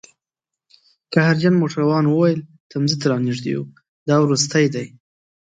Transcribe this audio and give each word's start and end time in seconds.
قهرجن 1.13 1.53
موټروان 1.61 2.05
وویل: 2.07 2.39
تمځي 2.71 2.95
ته 3.01 3.05
رانژدي 3.11 3.49
یوو، 3.55 3.73
دا 4.07 4.15
وروستی 4.23 4.65
دی 4.73 4.87